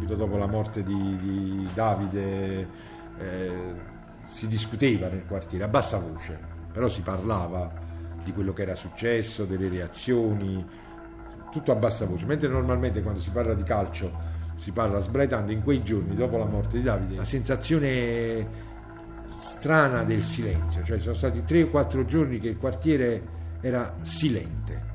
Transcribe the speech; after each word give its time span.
subito 0.00 0.14
dopo 0.14 0.38
la 0.38 0.46
morte 0.46 0.82
di, 0.82 1.16
di 1.18 1.68
Davide 1.74 2.68
eh, 3.18 3.74
si 4.30 4.46
discuteva 4.46 5.08
nel 5.08 5.26
quartiere 5.26 5.64
a 5.64 5.68
bassa 5.68 5.98
voce, 5.98 6.38
però 6.72 6.88
si 6.88 7.02
parlava 7.02 7.70
di 8.24 8.32
quello 8.32 8.54
che 8.54 8.62
era 8.62 8.74
successo, 8.74 9.44
delle 9.44 9.68
reazioni, 9.68 10.64
tutto 11.50 11.72
a 11.72 11.74
bassa 11.74 12.06
voce, 12.06 12.24
mentre 12.24 12.48
normalmente 12.48 13.02
quando 13.02 13.20
si 13.20 13.28
parla 13.28 13.52
di 13.52 13.62
calcio 13.62 14.28
si 14.54 14.72
parla 14.72 15.00
sbraitando, 15.00 15.52
in 15.52 15.62
quei 15.62 15.82
giorni 15.82 16.14
dopo 16.14 16.38
la 16.38 16.46
morte 16.46 16.78
di 16.78 16.82
Davide, 16.82 17.16
la 17.16 17.24
sensazione 17.24 18.68
strana 19.38 20.04
del 20.04 20.22
silenzio, 20.22 20.82
cioè 20.82 20.98
sono 21.00 21.14
stati 21.14 21.44
tre 21.44 21.64
o 21.64 21.68
quattro 21.68 22.06
giorni 22.06 22.38
che 22.38 22.48
il 22.48 22.56
quartiere 22.56 23.38
era 23.60 23.96
silente, 24.02 24.89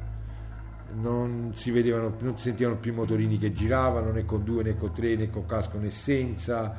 non 0.94 1.52
si 1.56 1.72
vedevano, 1.72 2.14
non 2.20 2.38
si 2.38 2.44
sentivano 2.44 2.78
più 2.78 2.92
i 2.92 2.96
motorini 2.96 3.38
che 3.38 3.54
giravano 3.54 4.12
né 4.12 4.26
con 4.26 4.44
due 4.44 4.64
né 4.64 4.78
con 4.78 4.94
tre 4.94 5.16
né 5.16 5.30
con 5.30 5.46
casco 5.46 5.78
né 5.78 5.90
senza, 5.90 6.76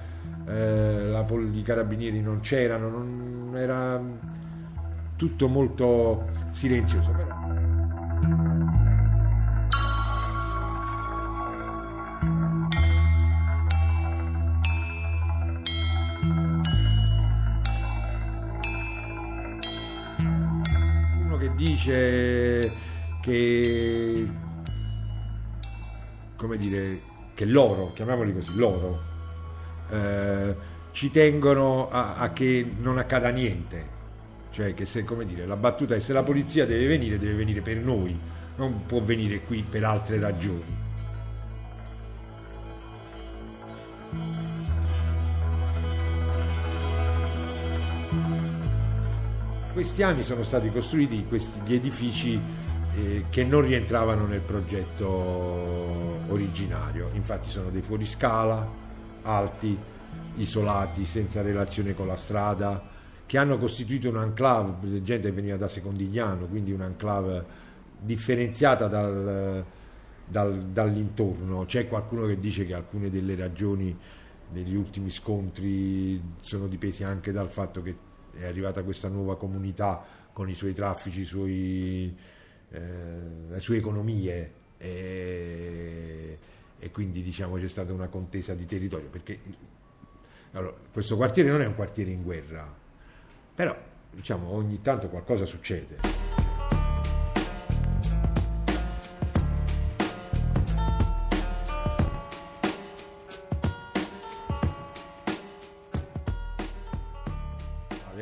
eh, 0.46 1.08
la, 1.08 1.26
i 1.52 1.62
carabinieri 1.62 2.20
non 2.20 2.40
c'erano, 2.40 2.88
non, 2.88 3.52
era 3.56 4.00
tutto 5.16 5.48
molto 5.48 6.28
silenzioso. 6.50 7.10
Però. 7.10 7.34
Uno 21.24 21.36
che 21.38 21.54
dice 21.54 22.94
che 23.26 24.28
come 26.36 26.56
dire 26.58 27.00
che 27.34 27.44
loro, 27.44 27.92
chiamiamoli 27.92 28.32
così, 28.32 28.54
loro 28.54 29.02
eh, 29.90 30.54
ci 30.92 31.10
tengono 31.10 31.90
a, 31.90 32.14
a, 32.14 32.32
che 32.32 32.64
non 32.78 32.98
accada 32.98 33.30
niente. 33.30 33.94
Cioè 34.50 34.74
che 34.74 34.86
se, 34.86 35.04
come 35.04 35.26
dire, 35.26 35.44
la 35.44 35.56
battuta 35.56 35.96
è 35.96 36.00
se 36.00 36.12
la 36.12 36.22
polizia 36.22 36.64
deve 36.66 36.86
venire, 36.86 37.18
deve 37.18 37.34
venire 37.34 37.62
per 37.62 37.78
noi, 37.78 38.16
non 38.56 38.86
può 38.86 39.02
venire 39.02 39.40
qui 39.40 39.64
per 39.68 39.82
altre 39.82 40.20
ragioni. 40.20 40.84
Questi 49.72 50.02
anni 50.02 50.22
sono 50.22 50.42
stati 50.42 50.70
costruiti 50.70 51.26
questi, 51.28 51.60
gli 51.66 51.74
edifici 51.74 52.40
eh, 52.96 53.24
che 53.28 53.44
non 53.44 53.60
rientravano 53.60 54.26
nel 54.26 54.40
progetto 54.40 55.06
originario, 56.28 57.10
infatti 57.12 57.48
sono 57.48 57.70
dei 57.70 57.82
fuoriscala, 57.82 58.66
alti, 59.22 59.76
isolati, 60.36 61.04
senza 61.04 61.42
relazione 61.42 61.94
con 61.94 62.06
la 62.06 62.16
strada, 62.16 62.94
che 63.26 63.38
hanno 63.38 63.58
costituito 63.58 64.08
un'enclave, 64.08 65.02
gente 65.02 65.28
che 65.28 65.34
veniva 65.34 65.56
da 65.56 65.68
Secondigliano, 65.68 66.46
quindi 66.46 66.72
un'enclave 66.72 67.44
differenziata 68.00 68.86
dal, 68.86 69.64
dal, 70.24 70.64
dall'intorno. 70.66 71.64
C'è 71.64 71.88
qualcuno 71.88 72.26
che 72.26 72.38
dice 72.38 72.64
che 72.64 72.74
alcune 72.74 73.10
delle 73.10 73.34
ragioni 73.34 73.96
degli 74.48 74.74
ultimi 74.74 75.10
scontri 75.10 76.22
sono 76.40 76.68
dipesi 76.68 77.02
anche 77.02 77.32
dal 77.32 77.48
fatto 77.50 77.82
che 77.82 77.96
è 78.38 78.46
arrivata 78.46 78.82
questa 78.84 79.08
nuova 79.08 79.36
comunità 79.36 80.04
con 80.32 80.48
i 80.48 80.54
suoi 80.54 80.72
traffici, 80.72 81.22
i 81.22 81.24
suoi, 81.24 82.16
eh, 82.70 82.80
le 83.48 83.60
sue 83.60 83.76
economie 83.76 84.52
e, 84.78 86.38
e, 86.78 86.90
quindi 86.90 87.22
diciamo 87.22 87.56
c'è 87.56 87.68
stata 87.68 87.92
una 87.92 88.08
contesa 88.08 88.54
di 88.54 88.66
territorio 88.66 89.08
perché 89.08 89.38
allora, 90.52 90.74
questo 90.92 91.16
quartiere 91.16 91.50
non 91.50 91.60
è 91.62 91.66
un 91.66 91.74
quartiere 91.74 92.10
in 92.10 92.22
guerra, 92.22 92.72
però 93.54 93.76
diciamo 94.10 94.50
ogni 94.50 94.80
tanto 94.80 95.08
qualcosa 95.08 95.44
succede. 95.44 96.34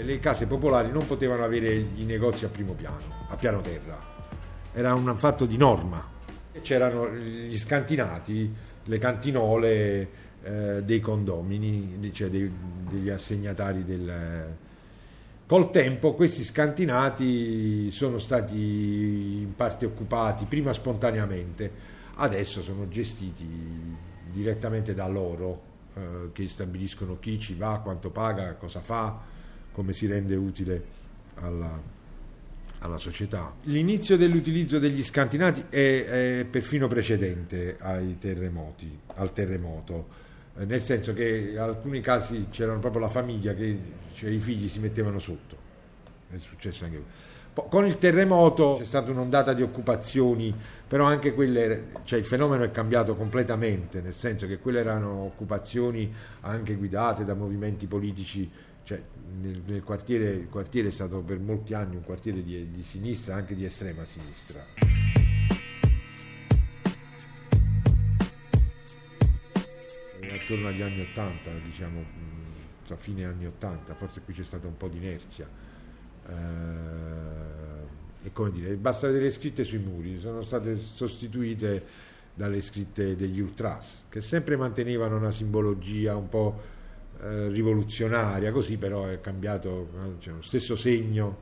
le 0.04 0.18
case 0.18 0.46
popolari 0.46 0.90
non 0.90 1.06
potevano 1.06 1.44
avere 1.44 1.72
i 1.72 2.04
negozi 2.04 2.44
a 2.44 2.48
primo 2.48 2.74
piano, 2.74 3.26
a 3.28 3.36
piano 3.36 3.60
terra. 3.60 4.23
Era 4.76 4.92
un 4.92 5.14
fatto 5.16 5.46
di 5.46 5.56
norma. 5.56 6.04
C'erano 6.60 7.08
gli 7.08 7.56
scantinati, 7.56 8.52
le 8.82 8.98
cantinole 8.98 10.08
eh, 10.42 10.82
dei 10.82 10.98
condomini, 10.98 12.10
cioè 12.12 12.28
dei, 12.28 12.50
degli 12.90 13.08
assegnatari 13.08 13.84
del... 13.84 14.52
Col 15.46 15.70
tempo 15.70 16.14
questi 16.14 16.42
scantinati 16.42 17.90
sono 17.92 18.18
stati 18.18 19.42
in 19.42 19.54
parte 19.54 19.86
occupati, 19.86 20.44
prima 20.46 20.72
spontaneamente, 20.72 21.70
adesso 22.14 22.60
sono 22.60 22.88
gestiti 22.88 23.46
direttamente 24.32 24.92
da 24.92 25.06
loro 25.06 25.62
eh, 25.94 26.30
che 26.32 26.48
stabiliscono 26.48 27.18
chi 27.20 27.38
ci 27.38 27.54
va, 27.54 27.78
quanto 27.80 28.10
paga, 28.10 28.54
cosa 28.54 28.80
fa, 28.80 29.20
come 29.70 29.92
si 29.92 30.06
rende 30.06 30.34
utile 30.34 30.84
alla, 31.36 31.80
alla 32.80 32.98
società. 32.98 33.54
L'inizio 33.62 34.16
dell'utilizzo 34.16 34.78
degli 34.78 35.02
scantinati 35.02 35.64
è, 35.68 36.04
è 36.40 36.46
perfino 36.48 36.88
precedente 36.88 37.76
ai 37.80 38.18
terremoti, 38.18 38.98
al 39.14 39.32
terremoto, 39.32 40.08
eh, 40.58 40.64
nel 40.64 40.82
senso 40.82 41.12
che 41.14 41.50
in 41.52 41.58
alcuni 41.58 42.00
casi 42.00 42.46
c'era 42.50 42.74
proprio 42.74 43.02
la 43.02 43.08
famiglia 43.08 43.54
che 43.54 43.78
cioè, 44.14 44.30
i 44.30 44.38
figli 44.38 44.68
si 44.68 44.78
mettevano 44.78 45.18
sotto. 45.18 45.56
È 46.30 46.38
successo 46.38 46.84
anche 46.84 47.32
con 47.54 47.86
il 47.86 47.98
terremoto 47.98 48.76
c'è 48.78 48.84
stata 48.84 49.12
un'ondata 49.12 49.52
di 49.52 49.62
occupazioni, 49.62 50.52
però 50.88 51.04
anche 51.04 51.32
quelle, 51.32 51.90
cioè 52.02 52.18
il 52.18 52.24
fenomeno 52.24 52.64
è 52.64 52.72
cambiato 52.72 53.14
completamente, 53.14 54.00
nel 54.00 54.14
senso 54.14 54.48
che 54.48 54.58
quelle 54.58 54.80
erano 54.80 55.22
occupazioni 55.22 56.12
anche 56.40 56.74
guidate 56.74 57.24
da 57.24 57.34
movimenti 57.34 57.86
politici 57.86 58.50
cioè, 58.84 59.02
nel, 59.40 59.62
nel 59.66 59.82
quartiere, 59.82 60.30
il 60.30 60.48
quartiere 60.48 60.88
è 60.88 60.92
stato 60.92 61.20
per 61.20 61.40
molti 61.40 61.74
anni 61.74 61.96
un 61.96 62.04
quartiere 62.04 62.42
di, 62.42 62.70
di 62.70 62.82
sinistra, 62.82 63.34
anche 63.34 63.54
di 63.54 63.64
estrema 63.64 64.04
sinistra. 64.04 64.64
attorno 70.44 70.68
agli 70.68 70.82
anni 70.82 71.00
80, 71.00 71.50
diciamo, 71.64 72.04
a 72.88 72.96
fine 72.96 73.24
anni 73.24 73.46
80, 73.46 73.94
forse 73.94 74.20
qui 74.20 74.34
c'è 74.34 74.44
stata 74.44 74.66
un 74.66 74.76
po' 74.76 74.88
di 74.88 74.98
inerzia. 74.98 75.48
Eh, 76.28 76.32
e 78.26 78.32
come 78.32 78.50
dire, 78.50 78.74
basta 78.76 79.06
vedere 79.06 79.24
le 79.24 79.32
scritte 79.32 79.64
sui 79.64 79.78
muri, 79.78 80.18
sono 80.20 80.42
state 80.42 80.78
sostituite 80.78 82.12
dalle 82.34 82.60
scritte 82.60 83.16
degli 83.16 83.40
ultras, 83.40 84.04
che 84.08 84.20
sempre 84.20 84.56
mantenevano 84.56 85.16
una 85.16 85.30
simbologia 85.30 86.16
un 86.16 86.28
po' 86.28 86.73
Eh, 87.22 87.48
rivoluzionaria, 87.48 88.52
così 88.52 88.76
però 88.76 89.06
è 89.06 89.20
cambiato, 89.20 89.88
cioè, 90.18 90.34
lo 90.34 90.42
stesso 90.42 90.76
segno, 90.76 91.38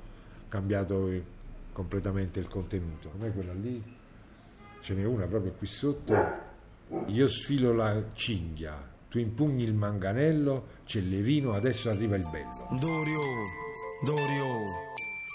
cambiato 0.48 1.10
completamente 1.72 2.38
il 2.38 2.46
contenuto. 2.46 3.08
Com'è 3.08 3.32
quella 3.32 3.54
lì? 3.54 3.82
Ce 4.80 4.94
n'è 4.94 5.04
una 5.04 5.26
proprio 5.26 5.52
qui 5.52 5.66
sotto. 5.66 6.14
Io 7.06 7.26
sfilo 7.26 7.72
la 7.72 8.00
cinghia, 8.12 8.80
tu 9.08 9.18
impugni 9.18 9.64
il 9.64 9.74
manganello, 9.74 10.66
Cellerino, 10.84 11.52
adesso 11.52 11.88
arriva 11.88 12.16
il 12.16 12.28
bello. 12.30 12.68
Dorio, 12.78 13.20
Dorio, 14.04 14.64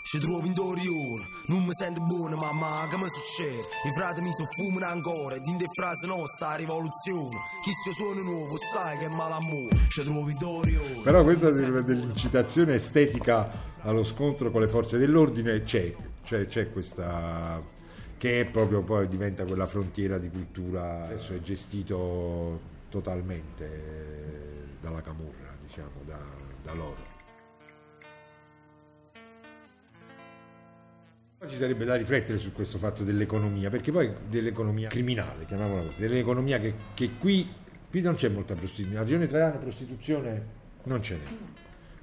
ci 0.07 0.19
trovi 0.19 0.47
in 0.47 0.53
Dorione, 0.53 1.27
non 1.47 1.65
mi 1.65 1.73
sento 1.73 1.99
buono 1.99 2.37
mamma, 2.37 2.87
che 2.89 2.95
mi 2.95 3.09
succede? 3.09 3.59
I 3.83 3.91
frati 3.93 4.21
mi 4.21 4.31
soffumano 4.31 4.85
ancora, 4.85 5.35
e 5.35 5.41
in 5.43 5.57
frase 5.73 6.07
nostra 6.07 6.55
rivoluzione, 6.55 7.35
chi 7.61 7.71
se 7.73 7.91
suono 7.91 8.21
nuovo 8.21 8.55
sai 8.57 8.97
che 8.99 9.07
è 9.07 9.09
malamore, 9.09 9.75
ci 9.89 10.03
trovi 10.03 10.31
in 10.31 10.37
Dorione. 10.37 11.01
Però 11.03 11.23
questa 11.23 11.51
dell'incitazione 11.51 12.75
estetica 12.75 13.49
allo 13.81 14.05
scontro 14.05 14.49
con 14.49 14.61
le 14.61 14.69
forze 14.69 14.97
dell'ordine 14.97 15.63
c'è, 15.63 15.93
cioè 16.23 16.47
c'è 16.47 16.71
questa 16.71 17.61
che 18.17 18.39
è 18.39 18.45
proprio 18.45 18.83
poi 18.83 19.09
diventa 19.09 19.43
quella 19.43 19.67
frontiera 19.67 20.17
di 20.17 20.29
cultura, 20.29 21.03
adesso 21.03 21.33
è 21.33 21.41
gestito 21.41 22.59
totalmente 22.89 24.77
dalla 24.79 25.01
camurra, 25.01 25.53
diciamo, 25.65 26.01
da, 26.05 26.17
da 26.63 26.73
loro. 26.73 27.06
Ci 31.45 31.55
sarebbe 31.55 31.85
da 31.85 31.93
riflettere 31.93 32.39
su 32.39 32.51
questo 32.51 32.79
fatto 32.79 33.03
dell'economia, 33.03 33.69
perché 33.69 33.91
poi 33.91 34.11
dell'economia 34.27 34.89
criminale, 34.89 35.45
chiamiamola 35.45 35.83
così, 35.83 35.99
dell'economia 35.99 36.59
che, 36.59 36.73
che 36.95 37.11
qui, 37.19 37.47
qui, 37.91 38.01
non 38.01 38.15
c'è 38.15 38.27
molta 38.29 38.55
prostituzione, 38.55 38.89
nella 38.89 39.03
regione 39.03 39.25
italiana 39.25 39.57
prostituzione 39.57 40.45
non 40.83 41.03
ce 41.03 41.13
n'è, 41.13 41.29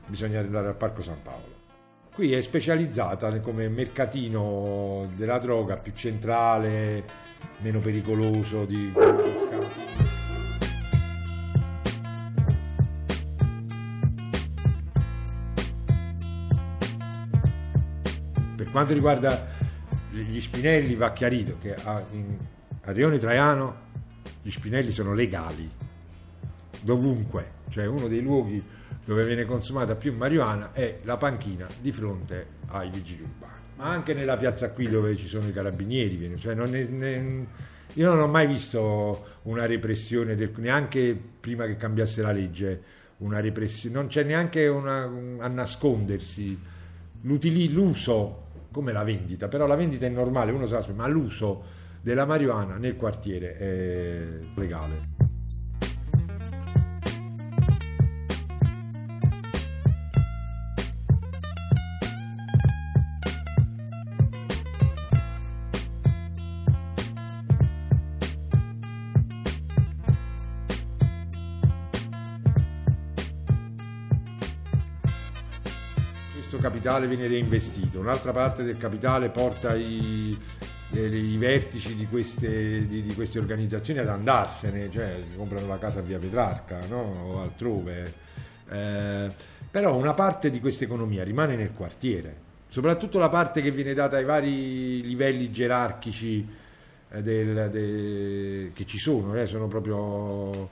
bisogna 0.06 0.38
andare 0.38 0.69
al 0.69 0.76
Parco 0.76 1.02
San 1.02 1.20
Paolo. 1.20 1.62
Qui 2.14 2.32
è 2.32 2.40
specializzata 2.40 3.40
come 3.40 3.69
mercatino 3.69 5.08
della 5.16 5.38
droga 5.38 5.78
più 5.78 5.92
centrale, 5.96 7.02
meno 7.58 7.80
pericoloso 7.80 8.64
di, 8.64 8.92
di 8.92 10.13
quanto 18.75 18.93
riguarda 18.93 19.47
gli 20.11 20.41
spinelli 20.41 20.97
va 20.97 21.12
chiarito 21.12 21.59
che 21.61 21.76
a, 21.76 22.03
in, 22.11 22.37
a 22.82 22.91
Rione 22.91 23.19
Traiano 23.21 23.82
gli 24.43 24.50
spinelli 24.50 24.91
sono 24.91 25.15
legali, 25.15 25.71
dovunque, 26.81 27.53
cioè 27.69 27.87
uno 27.87 28.09
dei 28.09 28.21
luoghi 28.21 28.61
dove 29.05 29.25
viene 29.26 29.44
consumata 29.44 29.94
più 29.94 30.12
marijuana 30.17 30.73
è 30.73 30.99
la 31.05 31.17
panchina 31.17 31.69
di 31.81 31.93
fronte 31.93 32.47
ai 32.67 32.91
vigili 32.91 33.23
urbani. 33.23 33.61
Ma 33.76 33.91
anche 33.91 34.12
nella 34.12 34.37
piazza 34.37 34.69
qui 34.71 34.88
dove 34.88 35.15
ci 35.15 35.29
sono 35.29 35.47
i 35.47 35.53
carabinieri, 35.53 36.37
cioè 36.41 36.55
non 36.55 36.75
è, 36.75 36.82
ne, 36.82 37.47
io 37.93 38.09
non 38.09 38.19
ho 38.19 38.26
mai 38.26 38.49
visto 38.49 39.38
una 39.43 39.67
repressione, 39.67 40.35
del, 40.35 40.50
neanche 40.56 41.17
prima 41.38 41.65
che 41.67 41.76
cambiasse 41.76 42.23
la 42.23 42.32
legge, 42.32 42.82
una 43.19 43.38
repressione, 43.38 43.94
non 43.94 44.09
c'è 44.09 44.25
neanche 44.25 44.67
una, 44.67 45.05
a 45.38 45.47
nascondersi. 45.47 46.73
L'uso, 47.26 48.44
come 48.75 48.91
la 48.91 49.05
vendita, 49.05 49.47
però 49.47 49.69
la 49.69 49.76
vendita 49.76 50.05
è 50.05 50.09
normale, 50.09 50.50
uno 50.50 50.67
sa, 50.67 50.85
ma 50.93 51.06
l'uso 51.06 51.62
della 52.00 52.26
marijuana 52.26 52.76
nel 52.76 52.97
quartiere 52.97 53.56
è 53.56 54.26
legale. 54.56 55.33
Capitale 76.64 77.06
viene 77.06 77.26
reinvestito, 77.26 78.00
un'altra 78.00 78.32
parte 78.32 78.62
del 78.62 78.78
capitale 78.78 79.28
porta 79.28 79.75
i, 79.75 80.34
i 80.93 81.37
vertici 81.37 81.94
di 81.94 82.06
queste, 82.06 82.87
di, 82.87 83.02
di 83.02 83.14
queste, 83.14 83.38
organizzazioni 83.38 83.99
ad 83.99 84.08
andarsene, 84.08 84.90
cioè 84.90 85.14
comprano 85.37 85.66
la 85.66 85.76
casa 85.76 86.00
via 86.00 86.19
Petrarca 86.19 86.78
no? 86.88 87.02
o 87.02 87.40
altrove. 87.43 88.14
Eh, 88.70 89.31
però 89.70 89.94
una 89.94 90.14
parte 90.14 90.50
di 90.50 90.58
questa 90.58 90.84
economia 90.84 91.22
rimane 91.22 91.55
nel 91.55 91.72
quartiere, 91.72 92.34
soprattutto 92.70 93.19
la 93.19 93.28
parte 93.28 93.61
che 93.61 93.70
viene 93.70 93.93
data 93.93 94.16
ai 94.16 94.25
vari 94.25 95.02
livelli 95.02 95.52
gerarchici 95.52 96.49
eh, 97.11 97.22
del, 97.22 97.69
de, 97.70 98.70
che 98.72 98.87
ci 98.87 98.96
sono, 98.96 99.34
eh, 99.38 99.44
sono 99.44 99.69
proprio 99.69 100.70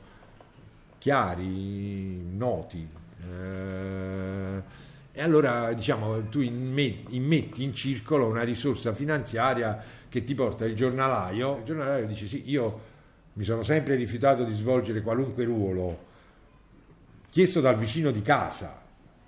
chiari, 0.97 2.35
noti. 2.35 2.89
Eh, 3.23 4.81
e 5.12 5.23
allora 5.23 5.73
diciamo, 5.75 6.29
tu 6.29 6.41
immetti 6.41 7.62
in 7.62 7.75
circolo 7.75 8.26
una 8.26 8.43
risorsa 8.43 8.94
finanziaria 8.94 9.82
che 10.09 10.25
ti 10.25 10.35
porta 10.35 10.64
il 10.64 10.75
giornalaio, 10.75 11.59
il 11.59 11.64
giornalaio 11.64 12.06
dice 12.06 12.26
sì, 12.26 12.43
io 12.47 12.91
mi 13.35 13.44
sono 13.44 13.62
sempre 13.62 13.94
rifiutato 13.94 14.44
di 14.44 14.55
svolgere 14.55 15.03
qualunque 15.03 15.44
ruolo 15.44 16.11
chiesto 17.31 17.61
dal 17.61 17.79
vicino 17.79 18.11
di 18.11 18.20
casa 18.20 18.81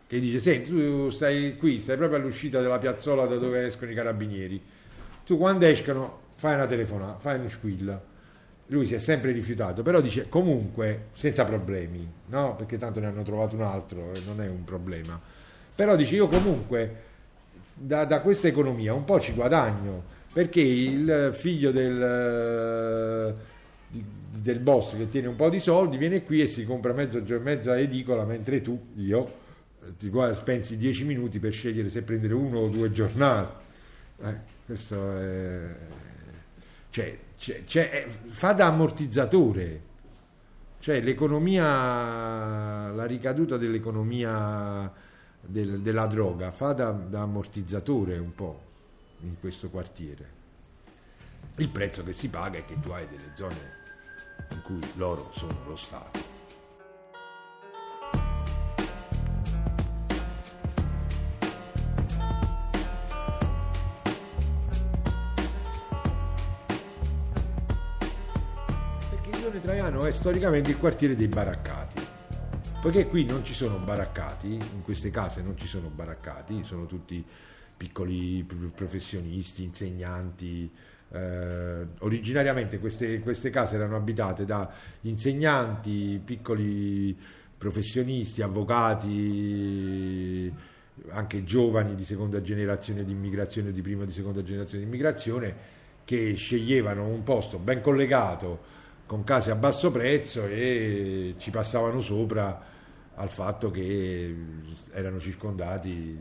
che 0.07 0.21
dice 0.21 0.41
senti 0.41 0.71
tu 0.71 1.11
stai 1.11 1.57
qui, 1.57 1.81
stai 1.81 1.97
proprio 1.97 2.19
all'uscita 2.19 2.61
della 2.61 2.79
piazzola 2.79 3.27
da 3.27 3.37
dove 3.37 3.67
escono 3.67 3.91
i 3.91 3.95
carabinieri. 3.95 4.63
Tu 5.25 5.39
quando 5.39 5.65
escono 5.65 6.21
fai 6.37 6.55
una 6.55 6.67
telefonata, 6.67 7.19
fai 7.19 7.39
uno 7.39 7.49
squill 7.49 8.01
lui 8.69 8.87
si 8.87 8.95
è 8.95 8.99
sempre 8.99 9.33
rifiutato 9.33 9.83
però 9.83 10.01
dice 10.01 10.29
comunque 10.29 11.09
senza 11.13 11.45
problemi 11.45 12.11
no? 12.27 12.55
perché 12.57 12.79
tanto 12.79 12.99
ne 12.99 13.07
hanno 13.07 13.23
trovato 13.23 13.55
un 13.55 13.63
altro 13.63 14.15
e 14.15 14.21
non 14.25 14.41
è 14.41 14.49
un 14.49 14.65
problema 14.65 15.21
però 15.75 15.97
dice 15.97 16.15
io 16.15 16.29
comunque 16.29 17.03
da, 17.75 18.05
da 18.05 18.21
questa 18.21 18.49
economia 18.49 18.95
un 18.95 19.05
po' 19.05 19.21
ci 19.21 19.33
guadagno 19.33 20.13
perché 20.33 20.61
il 20.61 21.33
figlio 21.35 21.71
del, 21.71 23.37
del 23.89 24.59
boss 24.59 24.97
che 24.97 25.09
tiene 25.09 25.29
un 25.29 25.37
po' 25.37 25.49
di 25.49 25.61
soldi 25.61 25.97
viene 25.97 26.25
qui 26.25 26.41
e 26.41 26.47
si 26.49 26.65
compra 26.65 26.93
mezzo, 26.93 27.23
mezza 27.41 27.79
edicola 27.79 28.25
mentre 28.25 28.61
tu, 28.61 28.79
io, 28.97 29.43
ti 29.99 30.11
spensi 30.35 30.77
10 30.77 31.05
minuti 31.05 31.39
per 31.39 31.53
scegliere 31.53 31.89
se 31.89 32.03
prendere 32.03 32.35
uno 32.35 32.59
o 32.59 32.69
due 32.69 32.91
giornali. 32.91 33.47
Eh, 34.23 34.37
questo 34.67 35.17
è, 35.19 35.61
cioè, 36.91 37.19
c'è, 37.39 37.65
c'è, 37.65 38.07
fa 38.29 38.53
da 38.53 38.67
ammortizzatore, 38.67 39.81
cioè 40.81 41.01
l'economia, 41.01 42.91
la 42.91 43.05
ricaduta 43.07 43.57
dell'economia 43.57 44.93
del, 45.47 45.81
della 45.81 46.07
droga 46.07 46.51
fa 46.51 46.73
da, 46.73 46.91
da 46.91 47.23
ammortizzatore 47.23 48.19
un 48.19 48.35
po' 48.35 48.61
in 49.21 49.39
questo 49.41 49.69
quartiere. 49.69 50.43
Il 51.57 51.69
prezzo 51.69 52.03
che 52.03 52.13
si 52.13 52.29
paga 52.29 52.59
è 52.59 52.65
che 52.65 52.79
tu 52.81 52.91
hai 52.91 53.07
delle 53.09 53.33
zone 53.37 53.83
in 54.51 54.63
cui 54.63 54.81
loro 54.97 55.31
sono 55.35 55.57
lo 55.67 55.77
Stato. 55.77 56.33
Perché 69.11 69.31
il 69.31 69.61
Traiano 69.61 70.05
è 70.05 70.11
storicamente 70.11 70.71
il 70.71 70.79
quartiere 70.79 71.15
dei 71.15 71.29
baraccati 71.29 71.84
Poiché 72.85 73.07
qui 73.07 73.25
non 73.25 73.43
ci 73.47 73.55
sono 73.55 73.79
baraccati, 73.79 74.53
in 74.53 74.83
queste 74.83 75.09
case 75.09 75.41
non 75.41 75.57
ci 75.57 75.67
sono 75.67 75.89
baraccati, 75.89 76.65
sono 76.65 76.85
tutti 76.85 77.25
piccoli 77.75 78.47
professionisti, 78.75 79.65
insegnanti. 79.65 80.71
Eh, 81.11 81.87
originariamente 82.01 82.79
queste, 82.79 83.21
queste 83.21 83.49
case 83.49 83.77
erano 83.77 83.97
abitate 83.97 84.45
da 84.45 84.71
insegnanti, 85.01 86.21
piccoli 86.23 87.17
professionisti, 87.57 88.43
avvocati, 88.43 89.13
anche 91.09 91.43
giovani 91.43 91.95
di 91.95 92.05
seconda 92.05 92.43
generazione 92.43 93.03
di 93.03 93.13
immigrazione, 93.13 93.73
di 93.73 93.81
prima 93.81 94.03
e 94.03 94.09
di 94.09 94.13
seconda 94.13 94.43
generazione 94.43 94.85
di 94.85 94.91
immigrazione, 94.91 95.57
che 96.05 96.35
sceglievano 96.35 97.07
un 97.07 97.23
posto 97.23 97.57
ben 97.57 97.81
collegato 97.81 98.73
con 99.07 99.25
case 99.25 99.51
a 99.51 99.55
basso 99.55 99.91
prezzo 99.91 100.47
e 100.47 101.35
ci 101.39 101.51
passavano 101.51 102.03
sopra 102.03 102.73
al 103.17 103.29
fatto 103.29 103.71
che 103.71 104.35
erano 104.93 105.21
circondati 105.21 106.19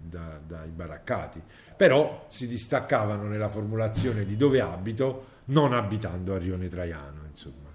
da, 0.00 0.40
dai 0.46 0.70
baraccati, 0.70 1.40
però 1.76 2.26
si 2.28 2.46
distaccavano 2.46 3.24
nella 3.24 3.48
formulazione 3.48 4.24
di 4.24 4.36
dove 4.36 4.60
abito 4.60 5.26
non 5.46 5.72
abitando 5.72 6.34
a 6.34 6.38
Rione 6.38 6.68
Traiano. 6.68 7.22
Insomma. 7.28 7.70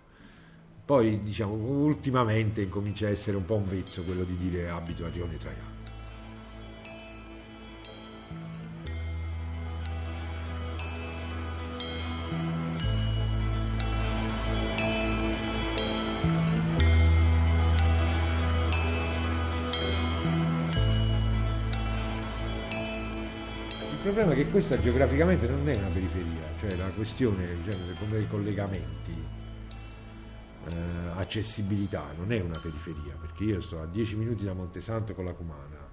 Poi 0.85 1.21
diciamo 1.21 1.53
ultimamente 1.53 2.69
comincia 2.69 3.07
a 3.07 3.09
essere 3.09 3.35
un 3.35 3.45
po' 3.45 3.55
un 3.55 3.67
vezzo 3.67 4.03
quello 4.03 4.23
di 4.23 4.37
dire 4.37 4.69
abito 4.69 5.05
a 5.05 5.09
Rione 5.09 5.37
Traiano. 5.37 5.76
Problema 24.13 24.31
è 24.31 24.35
che 24.35 24.49
questa 24.49 24.79
geograficamente 24.79 25.47
non 25.49 25.67
è 25.67 25.75
una 25.75 25.89
periferia, 25.89 26.41
cioè 26.61 26.77
la 26.77 26.89
questione 26.95 27.45
cioè, 27.65 27.75
come 27.99 28.19
i 28.19 28.27
collegamenti, 28.27 29.25
eh, 30.65 30.73
accessibilità, 31.15 32.13
non 32.17 32.31
è 32.31 32.39
una 32.39 32.57
periferia, 32.57 33.15
perché 33.19 33.43
io 33.43 33.59
sto 33.59 33.81
a 33.81 33.85
10 33.85 34.15
minuti 34.15 34.45
da 34.45 34.53
Montesanto 34.53 35.13
con 35.13 35.25
la 35.25 35.33
Cumana, 35.33 35.89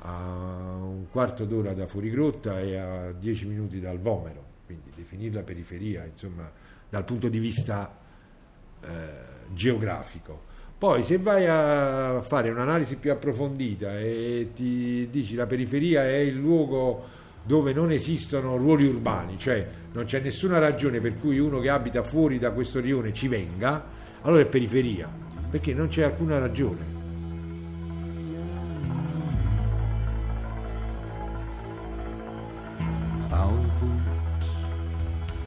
a 0.00 0.76
un 0.82 1.06
quarto 1.10 1.46
d'ora 1.46 1.72
da 1.72 1.86
Fuorigrotta 1.86 2.60
e 2.60 2.76
a 2.76 3.12
10 3.12 3.46
minuti 3.46 3.80
dal 3.80 4.00
Vomero, 4.00 4.44
quindi 4.66 4.90
definirla 4.94 5.42
periferia, 5.42 6.04
insomma, 6.04 6.50
dal 6.90 7.04
punto 7.04 7.30
di 7.30 7.38
vista 7.38 7.96
eh, 8.82 9.08
geografico. 9.54 10.54
Poi 10.76 11.02
se 11.04 11.16
vai 11.16 11.46
a 11.46 12.20
fare 12.20 12.50
un'analisi 12.50 12.96
più 12.96 13.10
approfondita 13.10 13.98
e 13.98 14.50
ti 14.54 15.08
dici 15.10 15.34
la 15.34 15.46
periferia 15.46 16.04
è 16.04 16.16
il 16.16 16.34
luogo 16.34 17.24
dove 17.46 17.72
non 17.72 17.92
esistono 17.92 18.56
ruoli 18.56 18.86
urbani, 18.86 19.38
cioè 19.38 19.66
non 19.92 20.04
c'è 20.04 20.18
nessuna 20.20 20.58
ragione 20.58 21.00
per 21.00 21.18
cui 21.20 21.38
uno 21.38 21.60
che 21.60 21.68
abita 21.68 22.02
fuori 22.02 22.38
da 22.38 22.50
questo 22.50 22.80
rione 22.80 23.14
ci 23.14 23.28
venga, 23.28 23.84
allora 24.22 24.42
è 24.42 24.46
periferia, 24.46 25.08
perché 25.48 25.72
non 25.72 25.86
c'è 25.86 26.02
alcuna 26.02 26.38
ragione. 26.38 26.95